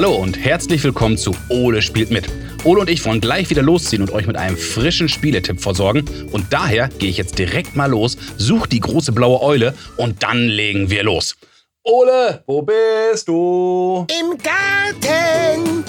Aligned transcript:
Hallo 0.00 0.16
und 0.16 0.42
herzlich 0.42 0.82
willkommen 0.82 1.18
zu 1.18 1.36
Ole 1.50 1.82
spielt 1.82 2.10
mit. 2.10 2.24
Ole 2.64 2.80
und 2.80 2.88
ich 2.88 3.04
wollen 3.04 3.20
gleich 3.20 3.50
wieder 3.50 3.60
losziehen 3.60 4.00
und 4.00 4.10
euch 4.12 4.26
mit 4.26 4.34
einem 4.34 4.56
frischen 4.56 5.10
Spieletipp 5.10 5.60
versorgen. 5.60 6.08
Und 6.32 6.54
daher 6.54 6.88
gehe 6.88 7.10
ich 7.10 7.18
jetzt 7.18 7.38
direkt 7.38 7.76
mal 7.76 7.90
los, 7.90 8.16
such 8.38 8.66
die 8.66 8.80
große 8.80 9.12
blaue 9.12 9.42
Eule 9.42 9.74
und 9.98 10.22
dann 10.22 10.38
legen 10.38 10.88
wir 10.88 11.02
los. 11.02 11.36
Ole, 11.82 12.42
wo 12.46 12.62
bist 12.62 13.28
du? 13.28 14.06
Im 14.18 14.38
Garten. 14.38 15.84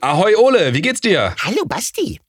Ahoi 0.00 0.36
Ole, 0.36 0.72
wie 0.74 0.82
geht's 0.82 1.00
dir? 1.00 1.34
Hallo 1.40 1.64
Basti. 1.66 2.20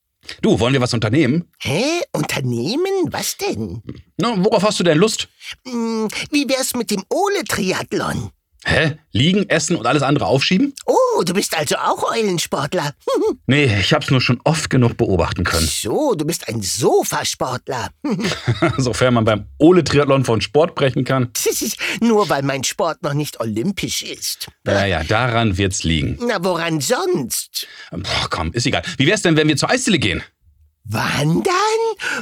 Du, 0.41 0.59
wollen 0.59 0.73
wir 0.73 0.81
was 0.81 0.95
unternehmen? 0.95 1.47
Hä? 1.59 2.01
Unternehmen? 2.11 3.05
Was 3.11 3.37
denn? 3.37 3.83
Na, 4.17 4.33
worauf 4.35 4.63
hast 4.63 4.79
du 4.79 4.83
denn 4.83 4.97
Lust? 4.97 5.27
Hm, 5.67 6.07
wie 6.31 6.49
wär's 6.49 6.73
mit 6.73 6.89
dem 6.89 7.03
Ole-Triathlon? 7.09 8.31
Hä? 8.65 8.97
Liegen, 9.11 9.49
essen 9.49 9.75
und 9.75 9.85
alles 9.85 10.03
andere 10.03 10.25
aufschieben? 10.25 10.73
Oh, 10.85 11.23
du 11.23 11.33
bist 11.33 11.55
also 11.57 11.75
auch 11.75 12.11
Eulensportler. 12.11 12.93
Nee, 13.45 13.65
ich 13.65 13.91
hab's 13.93 14.09
nur 14.09 14.21
schon 14.21 14.39
oft 14.45 14.69
genug 14.69 14.95
beobachten 14.95 15.43
können. 15.43 15.67
so, 15.67 16.15
du 16.15 16.23
bist 16.25 16.47
ein 16.47 16.61
Sofasportler. 16.61 17.89
Sofern 18.77 19.15
man 19.15 19.25
beim 19.25 19.47
Ole-Triathlon 19.57 20.23
von 20.23 20.39
Sport 20.39 20.71
sprechen 20.71 21.03
kann. 21.03 21.29
Nur, 21.99 22.29
weil 22.29 22.41
mein 22.43 22.63
Sport 22.63 23.03
noch 23.03 23.13
nicht 23.13 23.41
olympisch 23.41 24.01
ist. 24.01 24.47
Naja, 24.63 25.03
daran 25.03 25.57
wird's 25.57 25.83
liegen. 25.83 26.17
Na, 26.25 26.41
woran 26.41 26.79
sonst? 26.79 27.67
Boah, 27.91 28.27
komm, 28.29 28.53
ist 28.53 28.65
egal. 28.65 28.83
Wie 28.97 29.07
wär's 29.07 29.21
denn, 29.23 29.35
wenn 29.35 29.47
wir 29.49 29.57
zur 29.57 29.69
Eisdiele 29.69 29.99
gehen? 29.99 30.23
Wandern? 30.85 31.53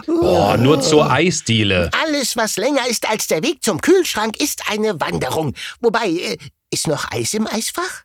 Boah, 0.06 0.58
nur 0.58 0.82
zur 0.82 1.12
Eisdiele. 1.12 1.90
Alles, 2.04 2.36
was 2.36 2.58
länger 2.58 2.88
ist 2.88 3.10
als 3.10 3.28
der 3.28 3.44
Weg 3.44 3.64
zum 3.64 3.82
Kühlschrank, 3.82 4.40
ist 4.40 4.70
eine 4.70 5.00
Wanderung. 5.02 5.54
Wobei, 5.80 6.10
äh, 6.10 6.38
ist 6.70 6.88
noch 6.88 7.12
Eis 7.12 7.34
im 7.34 7.48
Eisfach? 7.48 8.04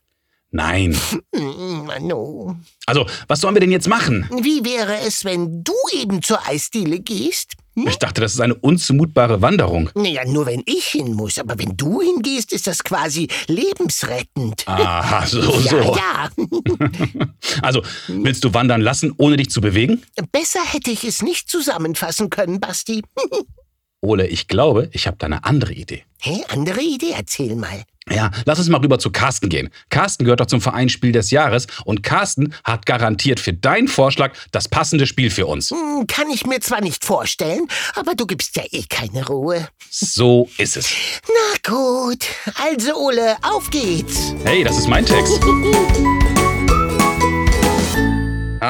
Nein. 0.50 0.98
Hm, 1.34 1.90
no. 2.02 2.56
Also, 2.86 3.06
was 3.28 3.40
sollen 3.40 3.54
wir 3.54 3.60
denn 3.60 3.72
jetzt 3.72 3.88
machen? 3.88 4.28
Wie 4.40 4.64
wäre 4.64 4.98
es, 5.00 5.24
wenn 5.24 5.62
du 5.62 5.74
eben 5.92 6.22
zur 6.22 6.46
Eisdiele 6.46 7.00
gehst? 7.00 7.52
Hm? 7.77 7.88
Ich 7.88 7.98
dachte, 7.98 8.22
das 8.22 8.32
ist 8.32 8.41
eine 8.41 8.55
unzumutbare 8.55 9.42
Wanderung. 9.42 9.91
Naja, 9.94 10.24
nur 10.24 10.46
wenn 10.46 10.62
ich 10.64 10.86
hin 10.86 11.12
muss. 11.12 11.38
Aber 11.38 11.58
wenn 11.58 11.77
du 11.77 12.00
hingehst, 12.00 12.52
ist 12.52 12.66
das 12.66 12.82
quasi 12.82 13.28
lebensrettend. 13.48 14.66
Aha, 14.66 15.27
so, 15.27 15.41
ja, 15.41 15.60
so. 15.60 15.97
ja. 15.97 16.30
Also, 17.62 17.82
willst 18.08 18.44
du 18.44 18.54
wandern 18.54 18.80
lassen, 18.80 19.12
ohne 19.19 19.36
dich 19.36 19.50
zu 19.50 19.60
bewegen? 19.60 20.02
Besser 20.32 20.60
hätte 20.64 20.91
ich 20.91 21.04
es 21.04 21.22
nicht 21.22 21.50
zusammenfassen 21.50 22.30
können, 22.30 22.60
Basti. 22.60 23.02
Ole, 24.00 24.27
ich 24.27 24.48
glaube, 24.48 24.88
ich 24.92 25.06
habe 25.06 25.16
da 25.19 25.27
eine 25.27 25.44
andere 25.44 25.72
Idee. 25.72 26.04
Hä, 26.20 26.44
andere 26.48 26.80
Idee, 26.80 27.12
erzähl 27.16 27.56
mal. 27.56 27.82
Ja, 28.10 28.30
lass 28.44 28.58
uns 28.60 28.68
mal 28.68 28.80
rüber 28.80 28.98
zu 28.98 29.10
Carsten 29.10 29.48
gehen. 29.48 29.68
Carsten 29.90 30.24
gehört 30.24 30.40
doch 30.40 30.46
zum 30.46 30.60
Vereinsspiel 30.60 31.10
des 31.12 31.30
Jahres 31.32 31.66
und 31.84 32.02
Carsten 32.04 32.54
hat 32.62 32.86
garantiert 32.86 33.40
für 33.40 33.52
deinen 33.52 33.88
Vorschlag 33.88 34.32
das 34.52 34.68
passende 34.68 35.06
Spiel 35.06 35.30
für 35.30 35.46
uns. 35.46 35.70
Hm, 35.72 36.06
Kann 36.06 36.30
ich 36.30 36.46
mir 36.46 36.60
zwar 36.60 36.80
nicht 36.80 37.04
vorstellen, 37.04 37.66
aber 37.94 38.14
du 38.14 38.26
gibst 38.26 38.54
ja 38.56 38.62
eh 38.70 38.84
keine 38.84 39.26
Ruhe. 39.26 39.68
So 39.90 40.48
ist 40.56 40.76
es. 40.76 40.88
Na 41.26 41.70
gut, 41.72 42.26
also 42.70 42.94
Ole, 42.96 43.36
auf 43.42 43.70
geht's. 43.70 44.34
Hey, 44.44 44.62
das 44.62 44.78
ist 44.78 44.86
mein 44.88 45.04
Text. 45.04 45.41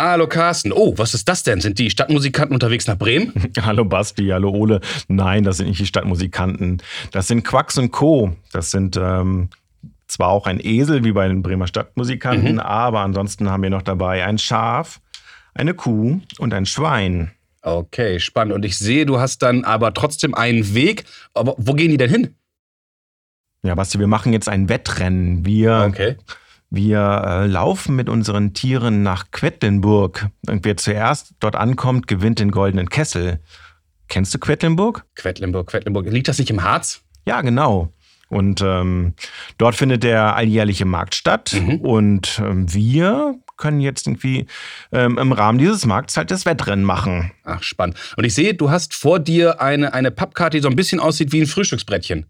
Hallo 0.06 0.28
Carsten. 0.28 0.72
Oh, 0.72 0.94
was 0.96 1.14
ist 1.14 1.28
das 1.28 1.42
denn? 1.42 1.60
Sind 1.60 1.80
die 1.80 1.90
Stadtmusikanten 1.90 2.54
unterwegs 2.54 2.86
nach 2.86 2.96
Bremen? 2.96 3.32
Hallo 3.60 3.84
Basti, 3.84 4.28
hallo 4.28 4.50
Ole. 4.50 4.80
Nein, 5.08 5.42
das 5.42 5.56
sind 5.56 5.66
nicht 5.68 5.80
die 5.80 5.86
Stadtmusikanten. 5.86 6.80
Das 7.10 7.26
sind 7.26 7.42
Quacks 7.42 7.76
und 7.76 7.90
Co. 7.90 8.36
Das 8.52 8.70
sind 8.70 8.96
ähm, 8.96 9.48
zwar 10.06 10.28
auch 10.28 10.46
ein 10.46 10.60
Esel 10.64 11.02
wie 11.02 11.10
bei 11.10 11.26
den 11.26 11.42
Bremer 11.42 11.66
Stadtmusikanten, 11.66 12.52
Mhm. 12.54 12.58
aber 12.60 13.00
ansonsten 13.00 13.50
haben 13.50 13.64
wir 13.64 13.70
noch 13.70 13.82
dabei 13.82 14.24
ein 14.24 14.38
Schaf, 14.38 15.00
eine 15.54 15.74
Kuh 15.74 16.20
und 16.38 16.54
ein 16.54 16.66
Schwein. 16.66 17.32
Okay, 17.62 18.20
spannend. 18.20 18.54
Und 18.54 18.64
ich 18.64 18.78
sehe, 18.78 19.06
du 19.06 19.18
hast 19.18 19.42
dann 19.42 19.64
aber 19.64 19.92
trotzdem 19.92 20.34
einen 20.36 20.72
Weg. 20.72 21.02
Aber 21.34 21.56
wo 21.58 21.72
gehen 21.72 21.90
die 21.90 21.96
denn 21.96 22.10
hin? 22.10 22.34
Ja, 23.64 23.74
Basti, 23.74 23.98
wir 23.98 24.06
machen 24.06 24.32
jetzt 24.32 24.48
ein 24.48 24.68
Wettrennen. 24.68 25.44
Wir, 25.44 25.84
Okay. 25.88 26.16
Wir 26.70 26.98
äh, 26.98 27.46
laufen 27.46 27.94
mit 27.96 28.08
unseren 28.08 28.52
Tieren 28.54 29.02
nach 29.02 29.30
Quedlinburg. 29.30 30.28
Und 30.48 30.64
wer 30.64 30.76
zuerst 30.76 31.34
dort 31.40 31.56
ankommt, 31.56 32.06
gewinnt 32.06 32.38
den 32.38 32.50
goldenen 32.50 32.88
Kessel. 32.88 33.40
Kennst 34.08 34.34
du 34.34 34.38
Quedlinburg? 34.38 35.04
Quedlinburg, 35.14 35.68
Quedlinburg. 35.68 36.06
Liegt 36.10 36.28
das 36.28 36.38
nicht 36.38 36.50
im 36.50 36.62
Harz? 36.62 37.02
Ja, 37.24 37.40
genau. 37.40 37.92
Und 38.28 38.60
ähm, 38.60 39.14
dort 39.58 39.76
findet 39.76 40.02
der 40.02 40.34
alljährliche 40.34 40.84
Markt 40.84 41.14
statt. 41.14 41.54
Mhm. 41.54 41.76
Und 41.80 42.40
ähm, 42.44 42.72
wir 42.72 43.36
können 43.56 43.80
jetzt 43.80 44.06
irgendwie 44.06 44.46
ähm, 44.92 45.18
im 45.18 45.32
Rahmen 45.32 45.58
dieses 45.58 45.86
Markts 45.86 46.16
halt 46.16 46.30
das 46.30 46.44
Wettrennen 46.44 46.84
machen. 46.84 47.32
Ach, 47.44 47.62
spannend. 47.62 47.96
Und 48.16 48.24
ich 48.24 48.34
sehe, 48.34 48.54
du 48.54 48.70
hast 48.70 48.94
vor 48.94 49.18
dir 49.18 49.60
eine, 49.60 49.94
eine 49.94 50.10
Pappkarte, 50.10 50.58
die 50.58 50.62
so 50.62 50.68
ein 50.68 50.76
bisschen 50.76 51.00
aussieht 51.00 51.32
wie 51.32 51.40
ein 51.40 51.46
Frühstücksbrettchen. 51.46 52.26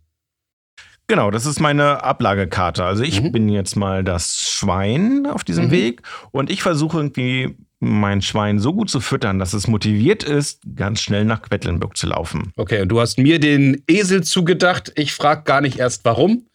Genau, 1.08 1.30
das 1.30 1.46
ist 1.46 1.60
meine 1.60 2.02
Ablagekarte. 2.02 2.84
Also 2.84 3.02
ich 3.04 3.22
Mhm. 3.22 3.32
bin 3.32 3.48
jetzt 3.48 3.76
mal 3.76 4.02
das 4.02 4.36
Schwein 4.38 5.26
auf 5.26 5.44
diesem 5.44 5.66
Mhm. 5.66 5.70
Weg 5.70 6.02
und 6.32 6.50
ich 6.50 6.62
versuche 6.62 6.98
irgendwie 6.98 7.56
mein 7.78 8.22
Schwein 8.22 8.58
so 8.58 8.72
gut 8.72 8.90
zu 8.90 9.00
füttern, 9.00 9.38
dass 9.38 9.52
es 9.52 9.68
motiviert 9.68 10.24
ist, 10.24 10.62
ganz 10.74 11.00
schnell 11.00 11.24
nach 11.24 11.42
Quedlinburg 11.42 11.96
zu 11.96 12.06
laufen. 12.08 12.52
Okay, 12.56 12.80
und 12.80 12.88
du 12.88 13.00
hast 13.00 13.18
mir 13.18 13.38
den 13.38 13.82
Esel 13.86 14.22
zugedacht. 14.24 14.92
Ich 14.96 15.12
frage 15.12 15.42
gar 15.44 15.60
nicht 15.60 15.78
erst 15.78 16.04
warum. 16.04 16.46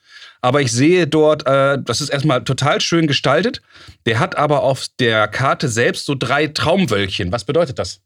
Aber 0.44 0.62
ich 0.62 0.72
sehe 0.72 1.06
dort, 1.06 1.46
äh, 1.46 1.78
das 1.80 2.02
ist 2.02 2.10
erstmal 2.10 2.44
total 2.44 2.82
schön 2.82 3.06
gestaltet. 3.06 3.62
Der 4.08 4.20
hat 4.20 4.36
aber 4.36 4.64
auf 4.64 4.88
der 5.00 5.28
Karte 5.28 5.68
selbst 5.70 6.08
so 6.08 6.16
drei 6.16 6.48
Traumwölkchen. 6.48 7.32
Was 7.32 7.44
bedeutet 7.46 7.78
das? 7.78 8.02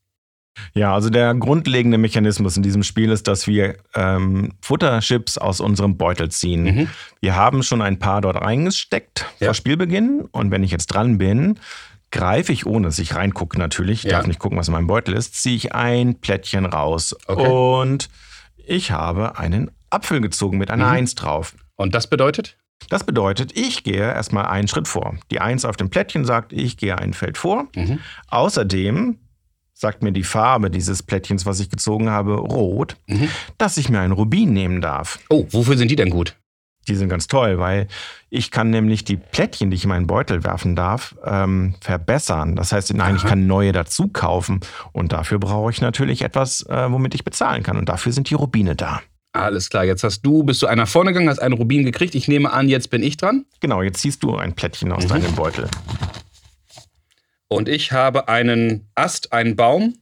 Ja, 0.73 0.93
also 0.93 1.09
der 1.09 1.33
grundlegende 1.35 1.97
Mechanismus 1.97 2.57
in 2.57 2.63
diesem 2.63 2.83
Spiel 2.83 3.11
ist, 3.11 3.27
dass 3.27 3.47
wir 3.47 3.75
ähm, 3.93 4.53
Futterchips 4.61 5.37
aus 5.37 5.59
unserem 5.59 5.97
Beutel 5.97 6.29
ziehen. 6.31 6.63
Mhm. 6.63 6.87
Wir 7.21 7.35
haben 7.35 7.63
schon 7.63 7.81
ein 7.81 7.99
paar 7.99 8.21
dort 8.21 8.37
reingesteckt 8.41 9.25
Ja. 9.39 9.47
vor 9.47 9.53
Spielbeginn 9.53 10.21
und 10.31 10.51
wenn 10.51 10.63
ich 10.63 10.71
jetzt 10.71 10.87
dran 10.87 11.17
bin, 11.17 11.59
greife 12.11 12.53
ich, 12.53 12.65
ohne 12.65 12.87
dass 12.87 12.99
ich 12.99 13.15
reingucke 13.15 13.57
natürlich, 13.59 14.05
ich 14.05 14.11
Ja. 14.11 14.17
darf 14.17 14.27
nicht 14.27 14.39
gucken, 14.39 14.57
was 14.57 14.67
in 14.69 14.73
meinem 14.73 14.87
Beutel 14.87 15.13
ist, 15.15 15.35
ziehe 15.41 15.55
ich 15.55 15.73
ein 15.75 16.19
Plättchen 16.21 16.65
raus 16.65 17.15
Okay. 17.27 17.47
und 17.47 18.09
ich 18.57 18.91
habe 18.91 19.37
einen 19.37 19.71
Apfel 19.89 20.21
gezogen 20.21 20.57
mit 20.57 20.71
einer 20.71 20.85
Mhm. 20.87 20.91
Eins 20.93 21.15
drauf. 21.15 21.55
Und 21.75 21.93
das 21.93 22.07
bedeutet? 22.09 22.57
Das 22.89 23.03
bedeutet, 23.05 23.57
ich 23.57 23.83
gehe 23.83 23.97
erstmal 24.01 24.45
einen 24.45 24.67
Schritt 24.67 24.87
vor. 24.87 25.15
Die 25.31 25.39
Eins 25.39 25.65
auf 25.65 25.77
dem 25.77 25.89
Plättchen 25.89 26.25
sagt, 26.25 26.51
ich 26.53 26.77
gehe 26.77 26.97
ein 26.97 27.13
Feld 27.13 27.37
vor. 27.37 27.67
Mhm. 27.75 27.99
Außerdem 28.27 29.17
sagt 29.77 30.01
mir 30.03 30.11
die 30.13 30.23
Farbe 30.23 30.69
dieses 30.71 31.03
Plättchens, 31.03 31.45
was 31.45 31.59
ich 31.59 31.69
gezogen 31.69 32.09
habe, 32.09 32.33
rot, 32.35 32.95
Mhm. 33.07 33.27
dass 33.57 33.75
ich 33.77 33.89
mir 33.89 33.99
einen 33.99 34.13
Rubin 34.13 34.53
nehmen 34.53 34.79
darf. 34.81 35.19
Oh, 35.29 35.45
wofür 35.51 35.77
sind 35.77 35.91
die 35.91 35.97
denn 35.97 36.09
gut? 36.09 36.35
Die 36.87 36.95
sind 36.95 37.09
ganz 37.09 37.27
toll, 37.27 37.57
weil 37.59 37.87
ich 38.29 38.51
kann 38.51 38.69
nämlich 38.69 39.03
die 39.03 39.17
Plättchen, 39.17 39.71
die 39.71 39.75
ich 39.75 39.83
in 39.85 39.89
meinen 39.89 40.07
Beutel 40.07 40.43
werfen 40.43 40.75
darf, 40.75 41.15
ähm, 41.25 41.73
verbessern. 41.81 42.55
Das 42.55 42.71
heißt, 42.71 42.93
nein, 42.93 43.15
ich 43.15 43.23
Aha. 43.23 43.29
kann 43.29 43.47
neue 43.47 43.71
dazu 43.71 44.07
kaufen. 44.07 44.59
Und 44.93 45.11
dafür 45.11 45.39
brauche 45.39 45.71
ich 45.71 45.81
natürlich 45.81 46.21
etwas, 46.21 46.61
äh, 46.69 46.91
womit 46.91 47.15
ich 47.15 47.23
bezahlen 47.25 47.63
kann. 47.63 47.77
Und 47.77 47.89
dafür 47.89 48.11
sind 48.11 48.29
die 48.29 48.35
Rubine 48.35 48.75
da. 48.75 49.01
Alles 49.33 49.69
klar, 49.69 49.83
jetzt 49.83 50.03
hast 50.03 50.21
du, 50.21 50.43
bist 50.43 50.61
du 50.61 50.67
einer 50.67 50.85
vorne 50.85 51.09
gegangen, 51.11 51.27
hast 51.27 51.39
einen 51.39 51.55
Rubin 51.55 51.83
gekriegt. 51.83 52.15
Ich 52.15 52.27
nehme 52.29 52.53
an, 52.53 52.69
jetzt 52.69 52.89
bin 52.91 53.03
ich 53.03 53.17
dran. 53.17 53.45
Genau, 53.59 53.81
jetzt 53.81 53.99
ziehst 53.99 54.21
du 54.23 54.35
ein 54.37 54.53
Plättchen 54.53 54.91
aus 54.93 55.03
Mhm. 55.05 55.09
deinem 55.09 55.33
Beutel. 55.35 55.67
Und 57.47 57.69
ich 57.69 57.91
habe 57.91 58.27
einen 58.27 58.87
Ast, 58.95 59.31
einen 59.33 59.55
Baum. 59.55 59.95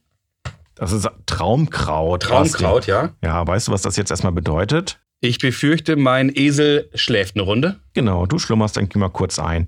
Das 0.74 0.92
ist 0.92 1.08
Traumkraut. 1.26 2.22
Traumkraut, 2.22 2.86
ja. 2.86 3.10
Ja, 3.22 3.46
weißt 3.46 3.68
du, 3.68 3.72
was 3.72 3.82
das 3.82 3.96
jetzt 3.96 4.10
erstmal 4.10 4.32
bedeutet? 4.32 4.98
Ich 5.20 5.38
befürchte, 5.38 5.96
mein 5.96 6.30
Esel 6.34 6.90
schläft 6.94 7.36
eine 7.36 7.44
Runde. 7.44 7.80
Genau, 7.94 8.26
du 8.26 8.38
schlummerst 8.38 8.76
irgendwie 8.76 8.98
mal 8.98 9.08
kurz 9.10 9.38
ein. 9.38 9.66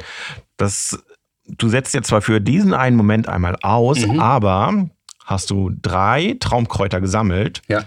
Das, 0.56 1.02
du 1.46 1.68
setzt 1.68 1.94
jetzt 1.94 2.08
zwar 2.08 2.22
für 2.22 2.40
diesen 2.40 2.74
einen 2.74 2.96
Moment 2.96 3.28
einmal 3.28 3.56
aus, 3.62 4.04
Mhm. 4.06 4.20
aber 4.20 4.88
hast 5.24 5.50
du 5.50 5.70
drei 5.80 6.36
Traumkräuter 6.40 7.00
gesammelt, 7.00 7.62
Ja. 7.68 7.84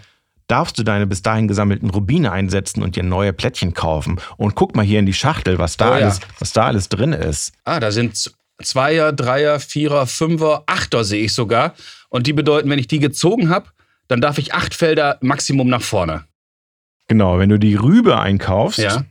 darfst 0.48 0.80
du 0.80 0.84
deine 0.84 1.06
bis 1.06 1.22
dahin 1.22 1.48
gesammelten 1.48 1.90
Rubine 1.90 2.32
einsetzen 2.32 2.82
und 2.82 2.96
dir 2.96 3.04
neue 3.04 3.34
Plättchen 3.34 3.74
kaufen. 3.74 4.20
Und 4.38 4.56
guck 4.56 4.76
mal 4.76 4.84
hier 4.86 5.00
in 5.00 5.06
die 5.06 5.14
Schachtel, 5.14 5.60
was 5.60 5.78
da, 5.78 5.90
Oh 5.90 5.98
ja. 5.98 6.06
alles, 6.06 6.20
was 6.40 6.54
da 6.54 6.66
alles 6.66 6.90
drin 6.90 7.14
ist. 7.14 7.54
Ah, 7.66 7.80
da 7.80 7.92
sind 7.92 8.34
Zweier, 8.64 9.14
Dreier, 9.14 9.60
Vierer, 9.60 10.06
Fünfer, 10.08 10.64
Achter 10.68 11.04
sehe 11.04 11.26
ich 11.26 11.34
sogar. 11.34 11.74
Und 12.10 12.28
die 12.28 12.34
bedeuten, 12.34 12.70
wenn 12.70 12.80
ich 12.80 12.88
die 12.88 13.00
gezogen 13.00 13.50
habe, 13.50 13.68
dann 14.08 14.22
darf 14.22 14.38
ich 14.38 14.54
acht 14.54 14.74
Felder 14.74 15.18
Maximum 15.22 15.68
nach 15.70 15.82
vorne. 15.82 16.26
Genau, 17.08 17.40
wenn 17.40 17.50
du 17.50 17.58
die 17.60 17.76
Rübe 17.76 18.20
einkaufst 18.20 18.80
Ja. 18.80 19.04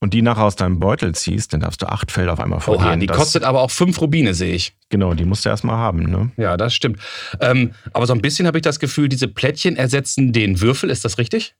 und 0.00 0.14
die 0.14 0.22
nachher 0.22 0.44
aus 0.44 0.56
deinem 0.56 0.78
Beutel 0.80 1.14
ziehst, 1.14 1.52
dann 1.52 1.60
darfst 1.60 1.80
du 1.82 1.86
acht 1.86 2.10
Felder 2.12 2.32
auf 2.34 2.40
einmal 2.40 2.60
verlieren. 2.60 2.86
Oha, 2.88 2.96
die 2.96 3.06
Das- 3.06 3.16
kostet 3.16 3.44
aber 3.44 3.60
auch 3.62 3.70
fünf 3.70 4.00
Rubine, 4.00 4.34
sehe 4.34 4.54
ich. 4.54 4.76
Genau, 4.90 5.14
die 5.14 5.24
musst 5.24 5.44
du 5.44 5.48
erstmal 5.48 5.76
haben, 5.76 6.02
ne? 6.02 6.30
Ja, 6.36 6.56
das 6.56 6.74
stimmt. 6.74 6.98
Ähm, 7.40 7.72
aber 7.92 8.06
so 8.06 8.12
ein 8.12 8.20
bisschen 8.20 8.46
habe 8.46 8.58
ich 8.58 8.62
das 8.62 8.78
Gefühl, 8.80 9.08
diese 9.08 9.28
Plättchen 9.28 9.76
ersetzen 9.76 10.32
den 10.32 10.60
Würfel. 10.60 10.90
Ist 10.90 11.04
das 11.04 11.18
richtig? 11.18 11.54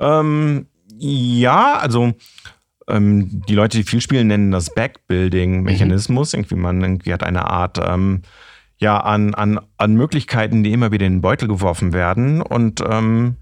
Ähm, 0.00 0.66
ja, 0.98 1.76
also 1.78 2.14
ähm, 2.88 3.42
die 3.48 3.54
Leute, 3.54 3.78
die 3.78 3.84
viel 3.84 4.00
spielen, 4.00 4.28
nennen 4.28 4.50
das 4.50 4.74
Backbuilding-Mechanismus. 4.74 6.34
Irgendwie 6.34 6.56
man 6.56 6.80
irgendwie 6.80 7.12
hat 7.12 7.22
eine 7.22 7.46
Art 7.46 7.78
ähm, 7.82 8.22
ja, 8.78 8.98
an, 8.98 9.34
an, 9.34 9.60
an 9.76 9.94
Möglichkeiten, 9.94 10.62
die 10.62 10.72
immer 10.72 10.92
wieder 10.92 11.06
in 11.06 11.14
den 11.14 11.20
Beutel 11.20 11.48
geworfen 11.48 11.92
werden. 11.92 12.42
Und 12.42 12.82
ähm, 12.88 13.36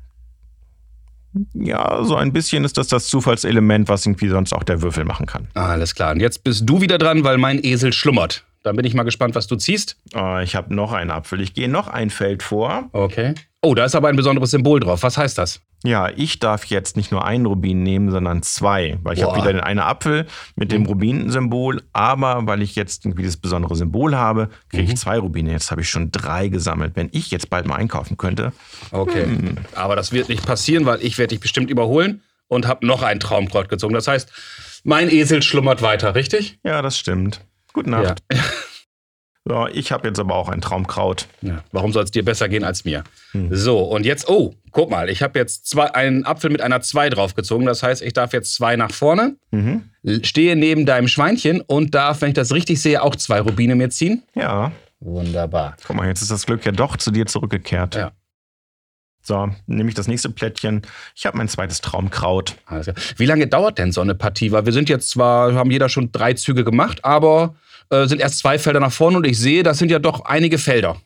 ja, 1.55 2.05
so 2.05 2.17
ein 2.17 2.33
bisschen 2.33 2.65
ist 2.65 2.77
das 2.77 2.89
das 2.89 3.07
Zufallselement, 3.07 3.89
was 3.89 4.05
irgendwie 4.05 4.29
sonst 4.29 4.53
auch 4.53 4.63
der 4.63 4.83
Würfel 4.83 5.05
machen 5.05 5.27
kann. 5.27 5.49
Alles 5.55 5.95
klar. 5.95 6.13
Und 6.13 6.21
jetzt 6.21 6.45
bist 6.45 6.69
du 6.69 6.81
wieder 6.81 6.99
dran, 6.99 7.25
weil 7.25 7.39
mein 7.39 7.63
Esel 7.65 7.93
schlummert. 7.93 8.45
Dann 8.63 8.77
bin 8.77 8.85
ich 8.85 8.95
mal 8.95 9.03
gespannt, 9.03 9.35
was 9.35 9.47
du 9.47 9.57
ziehst. 9.57 9.97
Äh, 10.15 10.45
ich 10.45 10.55
habe 10.55 10.75
noch 10.75 10.93
einen 10.93 11.11
Apfel. 11.11 11.41
Ich 11.41 11.55
gehe 11.55 11.69
noch 11.69 11.89
ein 11.89 12.11
Feld 12.11 12.43
vor. 12.43 12.89
Okay. 12.93 13.35
Oh, 13.65 13.77
da 13.77 13.85
ist 13.85 13.95
aber 13.95 14.09
ein 14.09 14.17
besonderes 14.17 14.51
Symbol 14.51 14.81
drauf. 14.81 15.05
Was 15.05 15.17
heißt 15.17 15.39
das? 15.39 15.61
Ja, 15.85 16.11
ich 16.17 16.41
darf 16.41 16.65
jetzt 16.65 16.97
nicht 16.97 17.13
nur 17.13 17.25
einen 17.25 17.47
Rubin 17.47 17.85
nehmen, 17.85 18.11
sondern 18.11 18.43
zwei, 18.43 18.99
weil 19.05 19.17
ich 19.17 19.23
habe 19.23 19.37
wieder 19.37 19.53
den 19.53 19.61
einen 19.61 19.79
Apfel 19.79 20.27
mit 20.57 20.73
dem 20.73 20.85
Rubinsymbol, 20.85 21.81
aber 21.93 22.45
weil 22.47 22.61
ich 22.63 22.75
jetzt 22.75 23.05
irgendwie 23.05 23.23
das 23.23 23.37
besondere 23.37 23.77
Symbol 23.77 24.17
habe, 24.17 24.49
kriege 24.69 24.93
ich 24.93 24.97
zwei 24.97 25.17
Rubine. 25.17 25.53
Jetzt 25.53 25.71
habe 25.71 25.81
ich 25.81 25.89
schon 25.89 26.11
drei 26.11 26.49
gesammelt. 26.49 26.97
Wenn 26.97 27.09
ich 27.13 27.31
jetzt 27.31 27.51
bald 27.51 27.67
mal 27.67 27.77
einkaufen 27.77 28.17
könnte. 28.17 28.53
Okay. 28.91 29.27
Aber 29.77 29.95
das 29.95 30.11
wird 30.11 30.29
nicht 30.29 30.45
passieren, 30.45 30.85
weil 30.85 31.01
ich 31.01 31.19
werde 31.19 31.29
dich 31.29 31.41
bestimmt 31.41 31.71
überholen 31.71 32.23
und 32.49 32.67
habe 32.67 32.85
noch 32.85 33.03
ein 33.03 33.21
Traumkraut 33.21 33.69
gezogen. 33.69 33.95
Das 33.95 34.09
heißt, 34.09 34.29
mein 34.83 35.09
Esel 35.09 35.41
schlummert 35.41 35.83
weiter, 35.83 36.17
richtig? 36.17 36.59
Ja, 36.65 36.83
das 36.83 36.99
stimmt. 36.99 37.41
Gute 37.73 37.91
Nacht. 37.91 38.23
So, 39.45 39.67
ich 39.67 39.91
habe 39.91 40.07
jetzt 40.07 40.21
aber 40.21 40.37
auch 40.37 40.49
ein 40.49 40.61
Traumkraut. 40.61 41.27
Ja. 41.41 41.65
Warum 41.73 41.93
soll 41.93 42.05
es 42.05 42.13
dir 42.13 42.25
besser 42.25 42.49
gehen 42.49 42.63
als 42.63 42.85
mir? 42.85 43.03
So, 43.51 43.81
und 43.81 44.07
jetzt, 44.07 44.29
oh, 44.29 44.55
guck 44.71 44.89
mal, 44.91 45.09
ich 45.11 45.21
habe 45.23 45.37
jetzt 45.39 45.67
zwei, 45.67 45.93
einen 45.95 46.25
Apfel 46.25 46.51
mit 46.51 46.61
einer 46.61 46.81
2 46.81 47.11
draufgezogen. 47.11 47.67
Das 47.67 47.83
heißt, 47.83 48.03
ich 48.03 48.13
darf 48.13 48.33
jetzt 48.33 48.55
zwei 48.55 48.77
nach 48.77 48.93
vorne, 48.93 49.37
Mhm. 49.51 49.91
stehe 50.23 50.55
neben 50.55 50.87
deinem 50.87 51.09
Schweinchen 51.09 51.61
und 51.61 51.93
darf, 51.95 52.21
wenn 52.23 52.29
ich 52.29 52.35
das 52.35 52.53
richtig 52.53 52.81
sehe, 52.81 53.03
auch 53.03 53.17
zwei 53.17 53.41
Rubine 53.41 53.75
mir 53.75 53.91
ziehen. 53.91 54.23
Ja, 54.35 54.71
Wunderbar. 55.01 55.75
guck 55.87 55.97
mal, 55.97 56.07
jetzt 56.07 56.23
ist 56.23 56.31
das 56.31 56.47
Glück 56.47 56.65
ja 56.65 56.71
doch 56.73 56.97
zu 56.97 57.11
dir 57.11 57.27
zurückgekehrt. 57.27 57.97
Ja. 57.97 58.13
So, 59.23 59.51
nehme 59.67 59.89
ich 59.89 59.95
das 59.95 60.09
nächste 60.09 60.31
Plättchen. 60.31 60.83
Ich 61.15 61.27
habe 61.27 61.39
mein 61.39 61.49
zweites 61.49 61.81
Traumkraut. 61.81 62.57
Wie 63.17 63.27
lange 63.27 63.47
dauert 63.47 63.79
denn 63.79 63.93
so 63.93 64.01
eine 64.01 64.17
Partie? 64.17 64.51
Weil 64.51 64.67
wir 64.67 64.73
sind 64.73 64.89
jetzt 64.89 65.11
zwar, 65.11 65.55
haben 65.55 65.71
jeder 65.71 65.89
schon 65.89 66.11
drei 66.11 66.35
Züge 66.35 66.65
gemacht, 66.65 67.05
aber 67.05 67.55
äh, 67.91 68.07
sind 68.07 68.21
erst 68.21 68.39
zwei 68.39 68.59
Felder 68.59 68.81
nach 68.81 68.93
vorne 68.93 69.19
und 69.19 69.27
ich 69.27 69.39
sehe, 69.39 69.63
das 69.63 69.79
sind 69.79 69.91
ja 69.91 70.01
doch 70.01 70.25
einige 70.25 70.59
Felder. 70.59 70.97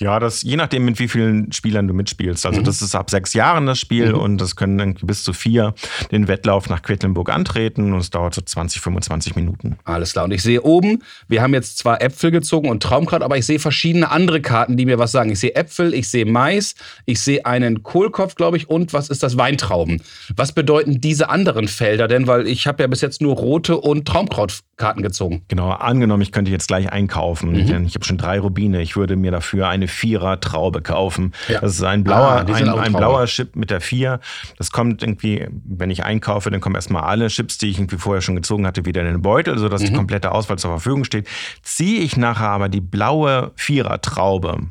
Ja, 0.00 0.18
das 0.18 0.42
je 0.42 0.56
nachdem, 0.56 0.84
mit 0.86 0.98
wie 0.98 1.08
vielen 1.08 1.52
Spielern 1.52 1.86
du 1.86 1.92
mitspielst. 1.94 2.46
Also, 2.46 2.62
das 2.62 2.80
ist 2.80 2.94
ab 2.94 3.10
sechs 3.10 3.34
Jahren 3.34 3.66
das 3.66 3.78
Spiel 3.78 4.14
und 4.14 4.38
das 4.38 4.56
können 4.56 4.94
bis 5.02 5.22
zu 5.24 5.32
vier 5.32 5.74
den 6.10 6.26
Wettlauf 6.26 6.68
nach 6.70 6.82
Quedlinburg 6.82 7.30
antreten 7.30 7.92
und 7.92 7.98
es 7.98 8.08
dauert 8.10 8.34
so 8.34 8.40
20, 8.40 8.80
25 8.80 9.36
Minuten. 9.36 9.76
Alles 9.84 10.12
klar. 10.12 10.24
Und 10.24 10.32
ich 10.32 10.42
sehe 10.42 10.62
oben, 10.62 11.02
wir 11.28 11.42
haben 11.42 11.52
jetzt 11.52 11.76
zwar 11.78 12.00
Äpfel 12.00 12.30
gezogen 12.30 12.68
und 12.70 12.82
Traumkraut, 12.82 13.22
aber 13.22 13.36
ich 13.36 13.44
sehe 13.44 13.58
verschiedene 13.58 14.10
andere 14.10 14.40
Karten, 14.40 14.76
die 14.78 14.86
mir 14.86 14.98
was 14.98 15.12
sagen. 15.12 15.30
Ich 15.30 15.40
sehe 15.40 15.54
Äpfel, 15.54 15.92
ich 15.92 16.08
sehe 16.08 16.24
Mais, 16.24 16.74
ich 17.04 17.20
sehe 17.20 17.44
einen 17.44 17.82
Kohlkopf, 17.82 18.36
glaube 18.36 18.56
ich, 18.56 18.70
und 18.70 18.94
was 18.94 19.10
ist 19.10 19.22
das? 19.22 19.36
Weintrauben. 19.36 20.00
Was 20.34 20.52
bedeuten 20.52 21.00
diese 21.02 21.28
anderen 21.28 21.68
Felder 21.68 22.08
denn? 22.08 22.26
Weil 22.26 22.46
ich 22.46 22.66
habe 22.66 22.82
ja 22.82 22.86
bis 22.86 23.02
jetzt 23.02 23.20
nur 23.20 23.34
rote 23.36 23.76
und 23.76 24.08
Traumkrautkarten 24.08 25.02
gezogen. 25.02 25.42
Genau, 25.48 25.70
angenommen, 25.70 26.22
ich 26.22 26.32
könnte 26.32 26.50
jetzt 26.50 26.68
gleich 26.68 26.90
einkaufen, 26.90 27.52
Mhm. 27.52 27.66
denn 27.66 27.84
ich 27.84 27.94
habe 27.94 28.04
schon 28.06 28.16
drei 28.16 28.40
Rubine. 28.40 28.80
Ich 28.80 28.96
würde 28.96 29.16
mir 29.16 29.30
dafür 29.30 29.68
eine 29.68 29.89
Vierer-Traube 29.90 30.80
kaufen. 30.80 31.32
Ja. 31.48 31.60
Das 31.60 31.74
ist 31.74 31.82
ein 31.82 32.02
blauer, 32.04 32.18
Ah, 32.18 32.36
ein, 32.38 32.54
ein 32.54 32.64
Traube. 32.64 32.90
blauer 32.96 33.26
Chip 33.26 33.54
mit 33.56 33.68
der 33.70 33.82
Vier. 33.82 34.20
Das 34.56 34.70
kommt 34.70 35.02
irgendwie, 35.02 35.46
wenn 35.64 35.90
ich 35.90 36.04
einkaufe, 36.04 36.50
dann 36.50 36.60
kommen 36.62 36.76
erstmal 36.76 37.02
alle 37.02 37.26
Chips, 37.28 37.58
die 37.58 37.68
ich 37.68 37.78
irgendwie 37.78 37.98
vorher 37.98 38.22
schon 38.22 38.36
gezogen 38.36 38.66
hatte, 38.66 38.86
wieder 38.86 39.02
in 39.02 39.08
den 39.08 39.20
Beutel, 39.22 39.58
sodass 39.58 39.82
Mhm. 39.82 39.86
die 39.86 39.92
komplette 39.92 40.32
Auswahl 40.32 40.58
zur 40.58 40.70
Verfügung 40.70 41.04
steht. 41.04 41.28
Ziehe 41.62 42.00
ich 42.00 42.16
nachher 42.16 42.48
aber 42.48 42.68
die 42.70 42.80
blaue 42.80 43.52
Vierer-Traube, 43.56 44.68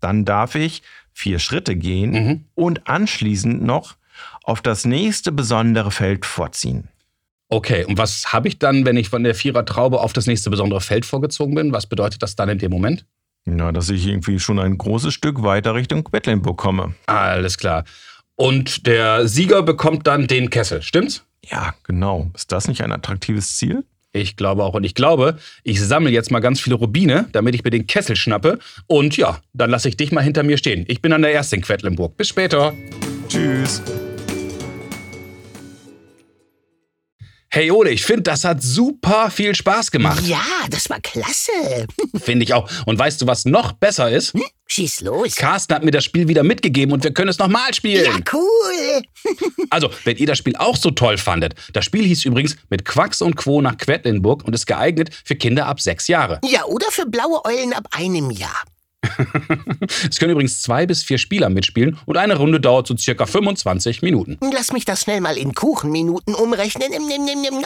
dann 0.00 0.24
darf 0.24 0.54
ich 0.56 0.82
vier 1.12 1.38
Schritte 1.38 1.76
gehen 1.76 2.10
Mhm. 2.12 2.44
und 2.54 2.88
anschließend 2.88 3.62
noch 3.62 3.94
auf 4.44 4.62
das 4.62 4.84
nächste 4.84 5.30
besondere 5.30 5.90
Feld 5.90 6.24
vorziehen. 6.26 6.88
Okay, 7.48 7.84
und 7.84 7.98
was 7.98 8.32
habe 8.32 8.48
ich 8.48 8.58
dann, 8.58 8.86
wenn 8.86 8.96
ich 8.96 9.10
von 9.10 9.22
der 9.24 9.34
Vierer-Traube 9.34 10.00
auf 10.00 10.14
das 10.14 10.26
nächste 10.26 10.48
besondere 10.48 10.80
Feld 10.80 11.04
vorgezogen 11.04 11.54
bin? 11.54 11.70
Was 11.72 11.86
bedeutet 11.86 12.22
das 12.22 12.34
dann 12.34 12.48
in 12.48 12.56
dem 12.58 12.70
Moment? 12.70 13.04
Ja, 13.46 13.72
dass 13.72 13.90
ich 13.90 14.06
irgendwie 14.06 14.38
schon 14.38 14.58
ein 14.58 14.78
großes 14.78 15.12
Stück 15.12 15.42
weiter 15.42 15.74
Richtung 15.74 16.04
Quedlinburg 16.04 16.58
komme. 16.58 16.94
Alles 17.06 17.58
klar. 17.58 17.84
Und 18.36 18.86
der 18.86 19.26
Sieger 19.28 19.62
bekommt 19.62 20.06
dann 20.06 20.26
den 20.26 20.50
Kessel, 20.50 20.82
stimmt's? 20.82 21.24
Ja, 21.44 21.74
genau. 21.84 22.30
Ist 22.34 22.52
das 22.52 22.68
nicht 22.68 22.82
ein 22.82 22.92
attraktives 22.92 23.56
Ziel? 23.56 23.84
Ich 24.12 24.36
glaube 24.36 24.62
auch. 24.62 24.74
Und 24.74 24.84
ich 24.84 24.94
glaube, 24.94 25.38
ich 25.64 25.80
sammle 25.80 26.10
jetzt 26.10 26.30
mal 26.30 26.40
ganz 26.40 26.60
viele 26.60 26.76
Rubine, 26.76 27.28
damit 27.32 27.54
ich 27.54 27.64
mir 27.64 27.70
den 27.70 27.86
Kessel 27.86 28.14
schnappe. 28.14 28.58
Und 28.86 29.16
ja, 29.16 29.40
dann 29.54 29.70
lasse 29.70 29.88
ich 29.88 29.96
dich 29.96 30.12
mal 30.12 30.22
hinter 30.22 30.42
mir 30.42 30.58
stehen. 30.58 30.84
Ich 30.88 31.00
bin 31.00 31.10
dann 31.10 31.22
der 31.22 31.32
Erste 31.32 31.56
in 31.56 31.62
Quedlinburg. 31.62 32.16
Bis 32.16 32.28
später. 32.28 32.74
Tschüss. 33.28 33.82
Hey 37.54 37.70
Ole, 37.70 37.90
ich 37.90 38.02
finde, 38.02 38.22
das 38.22 38.44
hat 38.44 38.62
super 38.62 39.30
viel 39.30 39.54
Spaß 39.54 39.90
gemacht. 39.90 40.26
Ja, 40.26 40.40
das 40.70 40.88
war 40.88 41.00
klasse. 41.00 41.52
Finde 42.24 42.44
ich 42.44 42.54
auch. 42.54 42.66
Und 42.86 42.98
weißt 42.98 43.20
du, 43.20 43.26
was 43.26 43.44
noch 43.44 43.72
besser 43.72 44.10
ist? 44.10 44.32
Schieß 44.68 45.02
los. 45.02 45.36
Carsten 45.36 45.74
hat 45.74 45.84
mir 45.84 45.90
das 45.90 46.02
Spiel 46.02 46.28
wieder 46.28 46.44
mitgegeben 46.44 46.94
und 46.94 47.04
wir 47.04 47.12
können 47.12 47.28
es 47.28 47.38
nochmal 47.38 47.74
spielen. 47.74 48.06
Ja, 48.06 48.18
cool. 48.32 49.02
Also, 49.70 49.90
wenn 50.04 50.16
ihr 50.16 50.26
das 50.26 50.38
Spiel 50.38 50.56
auch 50.56 50.76
so 50.76 50.90
toll 50.90 51.18
fandet. 51.18 51.54
Das 51.74 51.84
Spiel 51.84 52.04
hieß 52.04 52.24
übrigens 52.24 52.56
mit 52.70 52.84
Quacks 52.86 53.20
und 53.22 53.36
Quo 53.36 53.60
nach 53.60 53.76
Quedlinburg 53.76 54.44
und 54.44 54.54
ist 54.54 54.66
geeignet 54.66 55.10
für 55.24 55.36
Kinder 55.36 55.66
ab 55.66 55.80
sechs 55.80 56.08
Jahre. 56.08 56.40
Ja, 56.44 56.64
oder 56.64 56.86
für 56.90 57.06
blaue 57.06 57.44
Eulen 57.44 57.72
ab 57.74 57.86
einem 57.92 58.30
Jahr. 58.30 58.62
Es 60.08 60.18
können 60.18 60.32
übrigens 60.32 60.62
zwei 60.62 60.86
bis 60.86 61.02
vier 61.02 61.18
Spieler 61.18 61.50
mitspielen 61.50 61.98
und 62.06 62.16
eine 62.16 62.36
Runde 62.36 62.60
dauert 62.60 62.86
so 62.86 62.96
circa 62.96 63.26
25 63.26 64.02
Minuten. 64.02 64.38
Lass 64.52 64.72
mich 64.72 64.84
das 64.84 65.02
schnell 65.02 65.20
mal 65.20 65.36
in 65.36 65.54
Kuchenminuten 65.54 66.34
umrechnen. 66.34 66.88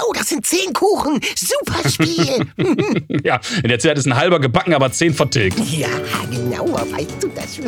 Oh, 0.06 0.12
das 0.14 0.28
sind 0.30 0.46
zehn 0.46 0.72
Kuchen. 0.72 1.20
Super 1.36 1.88
Spiel. 1.88 2.46
Ja, 3.24 3.40
in 3.62 3.68
der 3.68 3.78
Zeit 3.78 3.98
ist 3.98 4.06
ein 4.06 4.16
halber 4.16 4.40
gebacken, 4.40 4.74
aber 4.74 4.90
zehn 4.92 5.12
vertilgt. 5.14 5.58
ja, 5.70 5.88
genauer 6.30 6.86
weißt 6.92 7.22
du 7.22 7.28
das. 7.28 7.58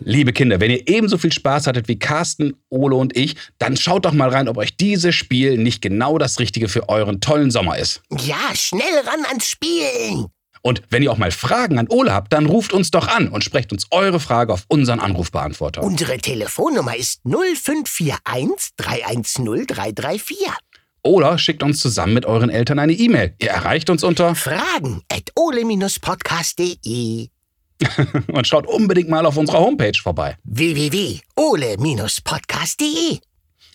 Liebe 0.00 0.32
Kinder, 0.32 0.60
wenn 0.60 0.70
ihr 0.70 0.86
ebenso 0.88 1.18
viel 1.18 1.32
Spaß 1.32 1.66
hattet 1.66 1.88
wie 1.88 1.98
Carsten, 1.98 2.54
Ole 2.68 2.94
und 2.96 3.16
ich, 3.16 3.36
dann 3.58 3.76
schaut 3.76 4.04
doch 4.04 4.12
mal 4.12 4.28
rein, 4.28 4.48
ob 4.48 4.56
euch 4.56 4.76
dieses 4.76 5.14
Spiel 5.14 5.58
nicht 5.58 5.82
genau 5.82 6.18
das 6.18 6.38
Richtige 6.38 6.68
für 6.68 6.88
euren 6.88 7.20
tollen 7.20 7.50
Sommer 7.50 7.78
ist. 7.78 8.02
Ja, 8.20 8.54
schnell 8.54 8.98
ran 9.04 9.24
ans 9.28 9.48
Spielen. 9.48 10.26
Und 10.66 10.82
wenn 10.90 11.00
ihr 11.00 11.12
auch 11.12 11.16
mal 11.16 11.30
Fragen 11.30 11.78
an 11.78 11.86
Ole 11.88 12.12
habt, 12.12 12.32
dann 12.32 12.46
ruft 12.46 12.72
uns 12.72 12.90
doch 12.90 13.06
an 13.06 13.28
und 13.28 13.44
sprecht 13.44 13.70
uns 13.70 13.86
eure 13.92 14.18
Frage 14.18 14.52
auf 14.52 14.64
unseren 14.66 14.98
Anrufbeantworter. 14.98 15.80
Unsere 15.80 16.18
Telefonnummer 16.18 16.96
ist 16.96 17.20
0541 17.24 18.70
310 18.76 19.64
334. 19.64 20.48
Oder 21.04 21.38
schickt 21.38 21.62
uns 21.62 21.78
zusammen 21.78 22.14
mit 22.14 22.26
euren 22.26 22.50
Eltern 22.50 22.80
eine 22.80 22.94
E-Mail. 22.94 23.36
Ihr 23.40 23.50
erreicht 23.50 23.90
uns 23.90 24.02
unter 24.02 24.34
Fragen 24.34 25.02
at 25.08 25.30
ole-podcast.de 25.36 27.28
und 28.32 28.46
schaut 28.48 28.66
unbedingt 28.66 29.08
mal 29.08 29.24
auf 29.24 29.36
unserer 29.36 29.60
Homepage 29.60 29.96
vorbei. 30.02 30.36
www.ole-podcast.de 30.42 33.20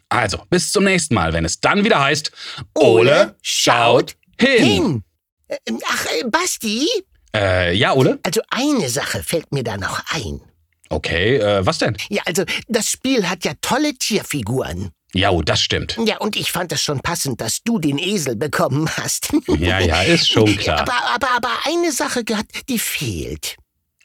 Also, 0.09 0.39
bis 0.49 0.73
zum 0.73 0.83
nächsten 0.83 1.15
Mal, 1.15 1.31
wenn 1.31 1.45
es 1.45 1.61
dann 1.61 1.85
wieder 1.85 2.03
heißt, 2.03 2.33
Ole 2.73 3.37
schaut 3.41 4.17
hin. 4.37 4.65
hin. 4.65 5.03
Äh, 5.51 5.57
Ach, 5.85 6.05
äh, 6.05 6.23
Basti, 6.29 6.87
Äh, 7.35 7.75
ja, 7.75 7.93
Ole? 7.93 8.19
also 8.23 8.41
eine 8.49 8.89
Sache 8.89 9.21
fällt 9.23 9.51
mir 9.51 9.63
da 9.63 9.77
noch 9.77 10.01
ein. 10.13 10.41
Okay, 10.89 11.37
äh, 11.37 11.65
was 11.65 11.77
denn? 11.77 11.95
Ja, 12.09 12.21
also 12.25 12.43
das 12.67 12.89
Spiel 12.89 13.29
hat 13.29 13.43
ja 13.45 13.53
tolle 13.61 13.93
Tierfiguren. 13.93 14.91
Ja, 15.13 15.31
oh, 15.31 15.41
das 15.41 15.61
stimmt. 15.61 15.97
Ja, 16.05 16.17
und 16.19 16.37
ich 16.37 16.51
fand 16.53 16.71
es 16.71 16.81
schon 16.81 17.01
passend, 17.01 17.41
dass 17.41 17.63
du 17.63 17.79
den 17.79 17.97
Esel 17.97 18.35
bekommen 18.37 18.89
hast. 18.97 19.29
Ja, 19.59 19.79
ja, 19.79 20.01
ist 20.03 20.29
schon 20.29 20.55
klar. 20.57 20.81
Aber, 20.81 20.93
aber, 21.15 21.27
aber 21.35 21.49
eine 21.65 21.91
Sache, 21.91 22.23
die 22.69 22.79
fehlt. 22.79 23.57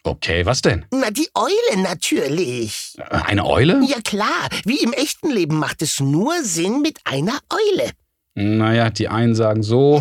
Okay, 0.03 0.45
was 0.47 0.63
denn? 0.63 0.85
Na, 0.93 1.11
die 1.11 1.29
Eule 1.35 1.83
natürlich. 1.83 2.95
Äh, 2.99 3.03
Eine 3.25 3.45
Eule? 3.47 3.81
Ja 3.87 4.01
klar, 4.05 4.49
wie 4.65 4.79
im 4.79 4.93
echten 4.93 5.31
Leben 5.31 5.59
macht 5.59 5.83
es 5.83 5.99
nur 6.01 6.43
Sinn 6.45 6.81
mit 6.83 6.99
einer 7.05 7.39
Eule. 7.51 7.91
Naja, 8.35 8.91
die 8.91 9.09
einen 9.09 9.35
sagen 9.35 9.63
so. 9.63 9.99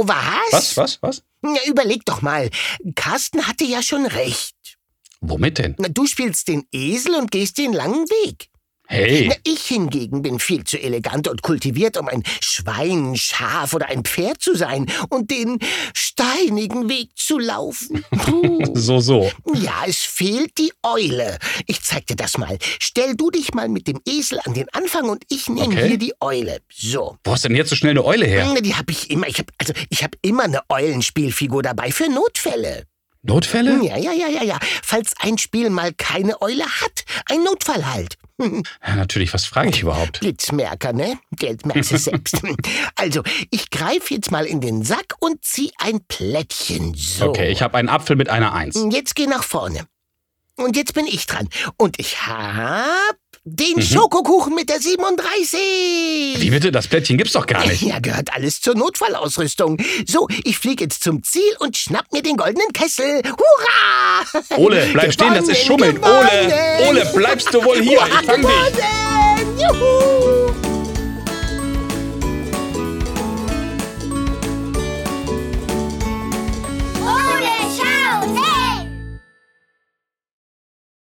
Oh, 0.00 0.08
was? 0.08 0.52
Was, 0.52 0.76
was, 0.76 1.02
was? 1.02 1.22
Ja, 1.42 1.60
überleg 1.66 2.04
doch 2.06 2.22
mal. 2.22 2.48
Carsten 2.94 3.46
hatte 3.46 3.64
ja 3.64 3.82
schon 3.82 4.06
recht. 4.06 4.56
Womit 5.20 5.58
denn? 5.58 5.74
Na, 5.78 5.88
du 5.88 6.06
spielst 6.06 6.48
den 6.48 6.66
Esel 6.72 7.14
und 7.16 7.30
gehst 7.30 7.58
den 7.58 7.74
langen 7.74 8.08
Weg. 8.08 8.48
Hey. 8.92 9.32
Ich 9.44 9.62
hingegen 9.66 10.20
bin 10.20 10.40
viel 10.40 10.64
zu 10.64 10.76
elegant 10.76 11.28
und 11.28 11.42
kultiviert, 11.42 11.96
um 11.96 12.08
ein 12.08 12.24
Schwein, 12.42 13.14
Schaf 13.14 13.72
oder 13.72 13.86
ein 13.88 14.02
Pferd 14.02 14.42
zu 14.42 14.56
sein 14.56 14.86
und 15.10 15.30
den 15.30 15.60
steinigen 15.94 16.88
Weg 16.88 17.10
zu 17.16 17.38
laufen. 17.38 18.04
So, 18.74 19.00
so. 19.00 19.30
Ja, 19.54 19.84
es 19.86 19.98
fehlt 19.98 20.56
die 20.58 20.72
Eule. 20.82 21.38
Ich 21.66 21.82
zeig 21.82 22.06
dir 22.06 22.16
das 22.16 22.38
mal. 22.38 22.58
Stell 22.78 23.14
du 23.16 23.30
dich 23.30 23.52
mal 23.54 23.68
mit 23.68 23.86
dem 23.88 24.00
Esel 24.06 24.40
an 24.44 24.54
den 24.54 24.68
Anfang 24.72 25.08
und 25.08 25.24
ich 25.28 25.48
nehme 25.48 25.66
Okay. 25.74 25.88
hier 25.88 25.98
die 25.98 26.12
Eule. 26.20 26.60
So. 26.72 27.16
Wo 27.24 27.32
hast 27.32 27.44
denn 27.44 27.54
jetzt 27.56 27.70
so 27.70 27.76
schnell 27.76 27.92
eine 27.92 28.04
Eule 28.04 28.26
her? 28.26 28.54
Die 28.60 28.74
habe 28.74 28.90
ich 28.92 29.10
immer. 29.10 29.26
Ich 29.28 29.38
habe 29.38 29.52
also 29.58 29.72
ich 29.88 30.02
habe 30.02 30.16
immer 30.22 30.44
eine 30.44 30.60
Eulenspielfigur 30.68 31.62
dabei 31.62 31.90
für 31.90 32.08
Notfälle. 32.08 32.84
Notfälle? 33.22 33.84
Ja, 33.84 33.96
ja, 33.98 34.12
ja, 34.12 34.28
ja, 34.28 34.42
ja. 34.42 34.58
Falls 34.82 35.12
ein 35.20 35.36
Spiel 35.38 35.70
mal 35.70 35.92
keine 35.92 36.40
Eule 36.40 36.64
hat. 36.64 37.04
Ein 37.30 37.44
Notfall 37.44 37.86
halt. 37.92 38.16
Ja, 38.86 38.96
natürlich, 38.96 39.34
was 39.34 39.44
frage 39.44 39.68
ich 39.68 39.82
überhaupt? 39.82 40.20
Blitzmerker, 40.20 40.94
ne? 40.94 41.18
Geld 41.36 41.66
merkst 41.66 41.92
du 41.92 41.98
selbst. 41.98 42.40
Also, 42.96 43.22
ich 43.50 43.68
greife 43.68 44.14
jetzt 44.14 44.30
mal 44.30 44.46
in 44.46 44.62
den 44.62 44.82
Sack 44.82 45.16
und 45.20 45.44
zieh 45.44 45.70
ein 45.78 46.00
Plättchen. 46.08 46.94
So. 46.94 47.28
Okay, 47.28 47.50
ich 47.50 47.60
habe 47.60 47.76
einen 47.76 47.90
Apfel 47.90 48.16
mit 48.16 48.30
einer 48.30 48.54
Eins. 48.54 48.82
Jetzt 48.90 49.14
geh 49.14 49.26
nach 49.26 49.44
vorne. 49.44 49.86
Und 50.56 50.74
jetzt 50.74 50.94
bin 50.94 51.06
ich 51.06 51.26
dran. 51.26 51.48
Und 51.76 51.98
ich 52.00 52.26
hab 52.26 53.16
den 53.44 53.76
Mhm. 53.76 53.82
Schokokuchen 53.82 54.54
mit 54.54 54.68
der 54.68 54.80
37. 54.80 55.58
Wie 56.36 56.50
bitte? 56.50 56.70
Das 56.70 56.86
Plättchen 56.88 57.16
gibt's 57.16 57.32
doch 57.32 57.46
gar 57.46 57.66
nicht. 57.66 57.82
Ja, 57.82 57.98
gehört 57.98 58.32
alles 58.34 58.60
zur 58.60 58.74
Notfallausrüstung. 58.74 59.78
So, 60.06 60.28
ich 60.44 60.58
fliege 60.58 60.84
jetzt 60.84 61.02
zum 61.02 61.22
Ziel 61.22 61.56
und 61.58 61.76
schnapp 61.76 62.12
mir 62.12 62.22
den 62.22 62.36
goldenen 62.36 62.68
Kessel. 62.72 63.22
Hurra! 63.24 64.56
Ole, 64.58 64.88
bleib 64.92 65.12
stehen, 65.12 65.34
das 65.34 65.48
ist 65.48 65.64
Schummeln. 65.64 65.96
Gewonnen, 65.96 66.14
Ole, 66.18 66.46
gewonnen. 66.46 66.88
Ole, 66.88 67.12
bleibst 67.14 67.52
du 67.54 67.64
wohl 67.64 67.80
hier? 67.80 67.98
Ich 68.06 68.26
fang 68.26 68.42
dich. 68.42 68.50
Gewonnen! 69.56 69.58
Juhu! 69.58 70.29